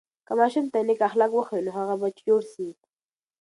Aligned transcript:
که 0.27 0.33
ماشوم 0.39 0.65
ته 0.71 0.79
نیک 0.87 0.99
اخلاق 1.09 1.31
وښیو، 1.33 1.65
نو 1.65 1.71
هغه 1.79 1.95
به 2.01 2.07
ښه 2.15 2.21
جوړ 2.27 2.41
سي. 2.53 2.67